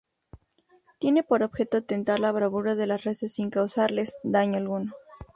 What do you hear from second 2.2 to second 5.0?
bravura de las reses sin causarles daño alguno.